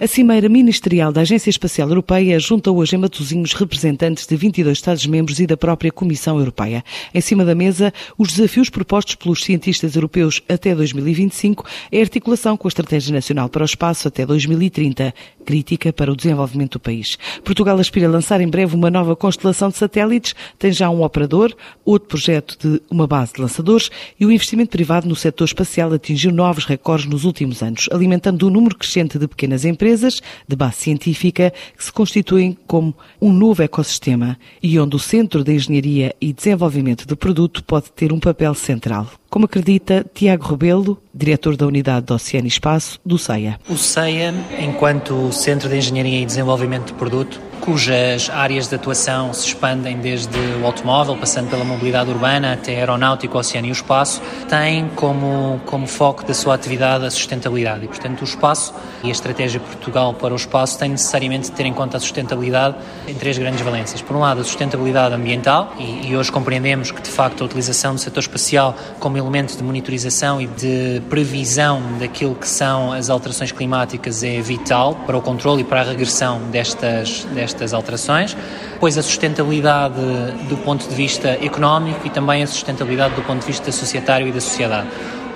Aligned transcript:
A 0.00 0.06
Cimeira 0.06 0.48
Ministerial 0.48 1.10
da 1.10 1.22
Agência 1.22 1.50
Espacial 1.50 1.88
Europeia 1.88 2.38
junta 2.38 2.70
hoje 2.70 2.94
em 2.94 3.00
Matosinhos 3.00 3.52
representantes 3.52 4.28
de 4.28 4.36
22 4.36 4.78
Estados-membros 4.78 5.40
e 5.40 5.46
da 5.46 5.56
própria 5.56 5.90
Comissão 5.90 6.38
Europeia. 6.38 6.84
Em 7.12 7.20
cima 7.20 7.44
da 7.44 7.52
mesa, 7.52 7.92
os 8.16 8.34
desafios 8.34 8.70
propostos 8.70 9.16
pelos 9.16 9.42
cientistas 9.42 9.96
europeus 9.96 10.40
até 10.48 10.72
2025 10.72 11.66
é 11.90 11.98
a 11.98 12.02
articulação 12.02 12.56
com 12.56 12.68
a 12.68 12.70
Estratégia 12.70 13.12
Nacional 13.12 13.48
para 13.48 13.62
o 13.62 13.64
Espaço 13.64 14.06
até 14.06 14.24
2030, 14.24 15.12
crítica 15.44 15.92
para 15.92 16.12
o 16.12 16.16
desenvolvimento 16.16 16.74
do 16.74 16.80
país. 16.80 17.18
Portugal 17.42 17.76
aspira 17.76 18.06
a 18.06 18.10
lançar 18.10 18.40
em 18.40 18.46
breve 18.46 18.76
uma 18.76 18.92
nova 18.92 19.16
constelação 19.16 19.68
de 19.68 19.78
satélites, 19.78 20.32
tem 20.60 20.70
já 20.70 20.88
um 20.88 21.02
operador, 21.02 21.52
outro 21.84 22.06
projeto 22.06 22.56
de 22.56 22.80
uma 22.88 23.08
base 23.08 23.32
de 23.32 23.40
lançadores 23.40 23.90
e 24.20 24.24
o 24.24 24.30
investimento 24.30 24.70
privado 24.70 25.08
no 25.08 25.16
setor 25.16 25.46
espacial 25.46 25.92
atingiu 25.92 26.30
novos 26.30 26.66
recordes 26.66 27.06
nos 27.06 27.24
últimos 27.24 27.64
anos, 27.64 27.88
alimentando 27.90 28.44
o 28.44 28.48
um 28.48 28.52
número 28.52 28.76
crescente 28.76 29.18
de 29.18 29.26
pequenas 29.26 29.64
empresas 29.64 29.87
empresas 29.88 30.20
de 30.46 30.54
base 30.54 30.76
científica 30.76 31.52
que 31.76 31.82
se 31.82 31.90
constituem 31.90 32.56
como 32.66 32.94
um 33.20 33.32
novo 33.32 33.62
ecossistema 33.62 34.38
e 34.62 34.78
onde 34.78 34.96
o 34.96 34.98
Centro 34.98 35.42
de 35.42 35.54
Engenharia 35.54 36.14
e 36.20 36.32
Desenvolvimento 36.32 37.06
do 37.06 37.16
Produto 37.16 37.64
pode 37.64 37.90
ter 37.92 38.12
um 38.12 38.20
papel 38.20 38.54
central 38.54 39.08
como 39.30 39.44
acredita 39.44 40.06
Tiago 40.14 40.48
Rebelo, 40.48 41.00
diretor 41.14 41.56
da 41.56 41.66
Unidade 41.66 42.06
de 42.06 42.12
Oceano 42.12 42.46
e 42.46 42.48
Espaço 42.48 42.98
do 43.04 43.18
CEIA. 43.18 43.60
O 43.68 43.76
CEIA, 43.76 44.34
enquanto 44.58 45.30
Centro 45.32 45.68
de 45.68 45.76
Engenharia 45.76 46.22
e 46.22 46.26
Desenvolvimento 46.26 46.88
de 46.88 46.94
Produto, 46.94 47.40
cujas 47.60 48.30
áreas 48.30 48.68
de 48.68 48.74
atuação 48.74 49.32
se 49.32 49.46
expandem 49.46 49.98
desde 49.98 50.38
o 50.60 50.66
automóvel, 50.66 51.16
passando 51.16 51.50
pela 51.50 51.64
mobilidade 51.64 52.10
urbana 52.10 52.52
até 52.52 52.76
aeronáutico, 52.76 53.38
oceano 53.38 53.66
e 53.66 53.70
o 53.70 53.72
espaço, 53.72 54.22
tem 54.48 54.88
como, 54.96 55.60
como 55.66 55.86
foco 55.86 56.24
da 56.24 56.34
sua 56.34 56.54
atividade 56.54 57.04
a 57.04 57.10
sustentabilidade. 57.10 57.84
E, 57.84 57.88
portanto, 57.88 58.22
o 58.22 58.24
espaço 58.24 58.74
e 59.02 59.08
a 59.08 59.12
estratégia 59.12 59.60
Portugal 59.60 60.14
para 60.14 60.32
o 60.32 60.36
espaço 60.36 60.78
tem 60.78 60.90
necessariamente 60.90 61.50
de 61.50 61.56
ter 61.56 61.66
em 61.66 61.72
conta 61.72 61.96
a 61.96 62.00
sustentabilidade 62.00 62.76
em 63.06 63.14
três 63.14 63.38
grandes 63.38 63.60
valências. 63.60 64.02
Por 64.02 64.16
um 64.16 64.20
lado, 64.20 64.40
a 64.40 64.44
sustentabilidade 64.44 65.14
ambiental, 65.14 65.74
e, 65.78 66.08
e 66.08 66.16
hoje 66.16 66.30
compreendemos 66.32 66.90
que, 66.90 67.02
de 67.02 67.10
facto, 67.10 67.42
a 67.42 67.46
utilização 67.46 67.94
do 67.94 68.00
setor 68.00 68.20
espacial 68.20 68.74
como 68.98 69.16
elementos 69.16 69.56
de 69.56 69.62
monitorização 69.62 70.40
e 70.40 70.46
de 70.46 71.02
previsão 71.08 71.82
daquilo 71.98 72.34
que 72.34 72.48
são 72.48 72.92
as 72.92 73.10
alterações 73.10 73.52
climáticas 73.52 74.22
é 74.22 74.40
vital 74.40 74.94
para 75.06 75.16
o 75.16 75.22
controle 75.22 75.62
e 75.62 75.64
para 75.64 75.80
a 75.80 75.84
regressão 75.84 76.40
destas, 76.50 77.24
destas 77.34 77.57
alterações, 77.72 78.36
pois 78.80 78.96
a 78.96 79.02
sustentabilidade 79.02 80.00
do 80.48 80.56
ponto 80.58 80.88
de 80.88 80.94
vista 80.94 81.30
económico 81.44 82.06
e 82.06 82.10
também 82.10 82.42
a 82.42 82.46
sustentabilidade 82.46 83.14
do 83.14 83.22
ponto 83.22 83.40
de 83.40 83.46
vista 83.46 83.70
societário 83.72 84.26
e 84.26 84.32
da 84.32 84.40
sociedade. 84.40 84.88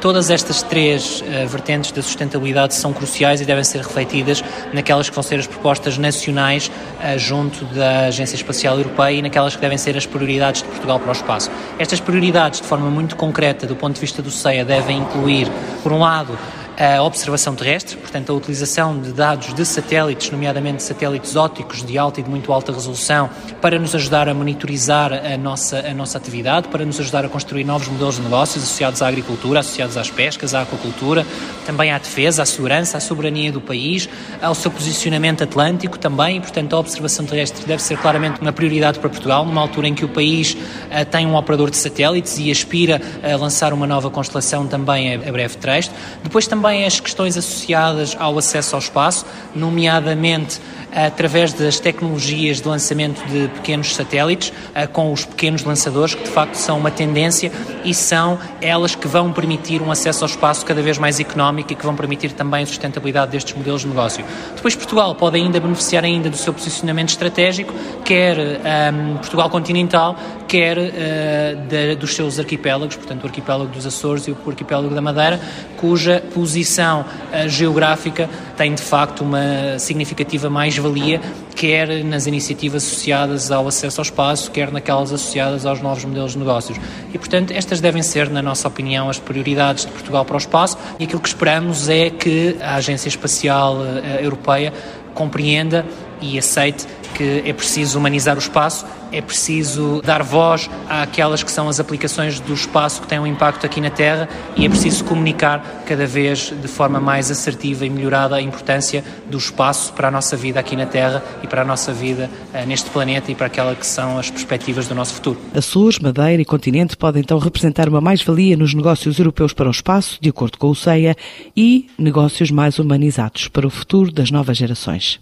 Todas 0.02 0.30
estas 0.30 0.62
três 0.62 1.20
uh, 1.20 1.46
vertentes 1.46 1.92
da 1.92 2.02
sustentabilidade 2.02 2.74
são 2.74 2.92
cruciais 2.92 3.40
e 3.40 3.44
devem 3.44 3.62
ser 3.62 3.78
refletidas 3.78 4.42
naquelas 4.72 5.08
que 5.08 5.14
vão 5.14 5.22
ser 5.22 5.38
as 5.38 5.46
propostas 5.46 5.96
nacionais 5.96 6.68
uh, 6.98 7.16
junto 7.16 7.64
da 7.66 8.06
Agência 8.06 8.34
Espacial 8.34 8.76
Europeia 8.76 9.18
e 9.18 9.22
naquelas 9.22 9.54
que 9.54 9.60
devem 9.60 9.78
ser 9.78 9.96
as 9.96 10.04
prioridades 10.04 10.62
de 10.62 10.68
Portugal 10.68 10.98
para 10.98 11.10
o 11.10 11.12
espaço. 11.12 11.52
Estas 11.78 12.00
prioridades, 12.00 12.60
de 12.60 12.66
forma 12.66 12.90
muito 12.90 13.14
concreta, 13.14 13.64
do 13.64 13.76
ponto 13.76 13.94
de 13.94 14.00
vista 14.00 14.20
do 14.20 14.32
CEA, 14.32 14.64
devem 14.64 14.98
incluir, 14.98 15.48
por 15.84 15.92
um 15.92 16.00
lado, 16.00 16.36
a 16.78 17.02
observação 17.02 17.54
terrestre, 17.54 17.96
portanto, 17.96 18.32
a 18.32 18.34
utilização 18.34 18.98
de 18.98 19.12
dados 19.12 19.52
de 19.52 19.64
satélites, 19.64 20.30
nomeadamente 20.30 20.82
satélites 20.82 21.36
ópticos 21.36 21.82
de 21.82 21.98
alta 21.98 22.20
e 22.20 22.22
de 22.22 22.30
muito 22.30 22.52
alta 22.52 22.72
resolução, 22.72 23.28
para 23.60 23.78
nos 23.78 23.94
ajudar 23.94 24.28
a 24.28 24.34
monitorizar 24.34 25.12
a 25.12 25.36
nossa, 25.36 25.78
a 25.78 25.94
nossa 25.94 26.18
atividade, 26.18 26.68
para 26.68 26.84
nos 26.84 26.98
ajudar 26.98 27.24
a 27.24 27.28
construir 27.28 27.64
novos 27.64 27.88
modelos 27.88 28.16
de 28.16 28.22
negócios 28.22 28.64
associados 28.64 29.02
à 29.02 29.08
agricultura, 29.08 29.60
associados 29.60 29.96
às 29.96 30.10
pescas, 30.10 30.54
à 30.54 30.62
aquacultura, 30.62 31.26
também 31.66 31.92
à 31.92 31.98
defesa, 31.98 32.42
à 32.42 32.46
segurança, 32.46 32.96
à 32.96 33.00
soberania 33.00 33.52
do 33.52 33.60
país, 33.60 34.08
ao 34.40 34.54
seu 34.54 34.70
posicionamento 34.70 35.44
atlântico 35.44 35.98
também, 35.98 36.38
e, 36.38 36.40
portanto, 36.40 36.74
a 36.74 36.78
observação 36.78 37.26
terrestre 37.26 37.66
deve 37.66 37.82
ser 37.82 37.98
claramente 37.98 38.40
uma 38.40 38.52
prioridade 38.52 38.98
para 38.98 39.10
Portugal, 39.10 39.44
numa 39.44 39.60
altura 39.60 39.88
em 39.88 39.94
que 39.94 40.04
o 40.04 40.08
país 40.08 40.54
uh, 40.54 41.04
tem 41.10 41.26
um 41.26 41.36
operador 41.36 41.70
de 41.70 41.76
satélites 41.76 42.38
e 42.38 42.50
aspira 42.50 43.00
a 43.22 43.36
lançar 43.36 43.72
uma 43.72 43.86
nova 43.86 44.10
constelação 44.10 44.66
também 44.66 45.14
a, 45.14 45.28
a 45.28 45.32
breve 45.32 45.56
trecho. 45.58 45.90
Depois 46.22 46.46
também 46.46 46.61
também 46.62 46.84
as 46.84 47.00
questões 47.00 47.36
associadas 47.36 48.16
ao 48.20 48.38
acesso 48.38 48.76
ao 48.76 48.78
espaço, 48.78 49.26
nomeadamente 49.52 50.60
através 50.92 51.52
das 51.54 51.80
tecnologias 51.80 52.60
de 52.60 52.68
lançamento 52.68 53.20
de 53.26 53.48
pequenos 53.48 53.94
satélites, 53.94 54.52
eh, 54.74 54.86
com 54.86 55.10
os 55.10 55.24
pequenos 55.24 55.64
lançadores, 55.64 56.14
que 56.14 56.22
de 56.22 56.28
facto 56.28 56.54
são 56.54 56.78
uma 56.78 56.90
tendência 56.90 57.50
e 57.82 57.94
são 57.94 58.38
elas 58.60 58.94
que 58.94 59.08
vão 59.08 59.32
permitir 59.32 59.80
um 59.80 59.90
acesso 59.90 60.22
ao 60.22 60.28
espaço 60.28 60.64
cada 60.66 60.82
vez 60.82 60.98
mais 60.98 61.18
económico 61.18 61.72
e 61.72 61.74
que 61.74 61.84
vão 61.84 61.96
permitir 61.96 62.32
também 62.32 62.62
a 62.62 62.66
sustentabilidade 62.66 63.32
destes 63.32 63.56
modelos 63.56 63.80
de 63.80 63.88
negócio. 63.88 64.24
Depois 64.54 64.76
Portugal 64.76 65.14
pode 65.14 65.38
ainda 65.38 65.58
beneficiar 65.58 66.04
ainda 66.04 66.28
do 66.28 66.36
seu 66.36 66.52
posicionamento 66.52 67.08
estratégico, 67.08 67.72
quer 68.04 68.38
um, 68.38 68.42
ehm, 68.42 69.16
Portugal 69.16 69.48
continental, 69.48 70.14
quer 70.52 70.76
uh, 70.76 71.66
de, 71.66 71.96
dos 71.96 72.14
seus 72.14 72.38
arquipélagos, 72.38 72.94
portanto 72.94 73.24
o 73.24 73.26
arquipélago 73.26 73.70
dos 73.72 73.86
Açores 73.86 74.28
e 74.28 74.32
o 74.32 74.36
arquipélago 74.46 74.94
da 74.94 75.00
Madeira, 75.00 75.40
cuja 75.78 76.22
posição 76.34 77.06
uh, 77.06 77.48
geográfica 77.48 78.28
tem 78.54 78.74
de 78.74 78.82
facto 78.82 79.22
uma 79.22 79.78
significativa 79.78 80.50
mais-valia, 80.50 81.22
quer 81.56 82.04
nas 82.04 82.26
iniciativas 82.26 82.84
associadas 82.84 83.50
ao 83.50 83.66
acesso 83.66 84.02
ao 84.02 84.02
espaço, 84.02 84.50
quer 84.50 84.70
naquelas 84.70 85.10
associadas 85.10 85.64
aos 85.64 85.80
novos 85.80 86.04
modelos 86.04 86.32
de 86.32 86.38
negócios. 86.38 86.78
E, 87.14 87.16
portanto, 87.16 87.50
estas 87.52 87.80
devem 87.80 88.02
ser, 88.02 88.28
na 88.28 88.42
nossa 88.42 88.68
opinião, 88.68 89.08
as 89.08 89.18
prioridades 89.18 89.86
de 89.86 89.92
Portugal 89.92 90.22
para 90.26 90.34
o 90.34 90.38
espaço 90.38 90.76
e 90.98 91.04
aquilo 91.04 91.20
que 91.20 91.28
esperamos 91.28 91.88
é 91.88 92.10
que 92.10 92.58
a 92.60 92.74
Agência 92.74 93.08
Espacial 93.08 93.78
eh, 93.86 94.22
Europeia 94.22 94.70
compreenda 95.14 95.84
e 96.22 96.38
aceite 96.38 96.86
que 97.12 97.42
é 97.44 97.52
preciso 97.52 97.98
humanizar 97.98 98.36
o 98.36 98.38
espaço, 98.38 98.86
é 99.12 99.20
preciso 99.20 100.00
dar 100.02 100.22
voz 100.22 100.70
àquelas 100.88 101.42
que 101.42 101.50
são 101.50 101.68
as 101.68 101.78
aplicações 101.78 102.40
do 102.40 102.54
espaço 102.54 103.02
que 103.02 103.06
têm 103.06 103.18
um 103.18 103.26
impacto 103.26 103.66
aqui 103.66 103.80
na 103.80 103.90
Terra 103.90 104.28
e 104.56 104.64
é 104.64 104.68
preciso 104.68 105.04
comunicar 105.04 105.82
cada 105.86 106.06
vez 106.06 106.52
de 106.60 106.68
forma 106.68 106.98
mais 106.98 107.30
assertiva 107.30 107.84
e 107.84 107.90
melhorada 107.90 108.36
a 108.36 108.40
importância 108.40 109.04
do 109.30 109.36
espaço 109.36 109.92
para 109.92 110.08
a 110.08 110.10
nossa 110.10 110.36
vida 110.36 110.58
aqui 110.58 110.74
na 110.74 110.86
Terra 110.86 111.22
e 111.42 111.46
para 111.46 111.62
a 111.62 111.64
nossa 111.64 111.92
vida 111.92 112.30
uh, 112.54 112.66
neste 112.66 112.88
planeta 112.88 113.30
e 113.30 113.34
para 113.34 113.46
aquela 113.46 113.74
que 113.74 113.86
são 113.86 114.18
as 114.18 114.30
perspectivas 114.30 114.88
do 114.88 114.94
nosso 114.94 115.14
futuro. 115.14 115.38
Açores, 115.54 115.98
Madeira 115.98 116.40
e 116.40 116.44
continente 116.44 116.96
podem 116.96 117.20
então 117.20 117.38
representar 117.38 117.88
uma 117.88 118.00
mais-valia 118.00 118.56
nos 118.56 118.72
negócios 118.72 119.18
europeus 119.18 119.52
para 119.52 119.68
o 119.68 119.70
espaço, 119.70 120.18
de 120.20 120.30
acordo 120.30 120.56
com 120.56 120.70
o 120.70 120.74
CEA, 120.74 121.14
e 121.54 121.86
negócios 121.98 122.50
mais 122.50 122.78
humanizados 122.78 123.48
para 123.48 123.66
o 123.66 123.70
futuro 123.70 124.10
das 124.10 124.30
novas 124.30 124.56
gerações. 124.56 125.20